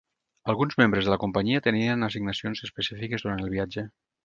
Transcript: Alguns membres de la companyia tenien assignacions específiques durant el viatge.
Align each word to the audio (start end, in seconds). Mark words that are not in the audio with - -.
Alguns 0.53 0.77
membres 0.81 1.09
de 1.09 1.13
la 1.13 1.17
companyia 1.23 1.61
tenien 1.67 2.09
assignacions 2.09 2.65
específiques 2.71 3.29
durant 3.29 3.47
el 3.47 3.55
viatge. 3.57 3.89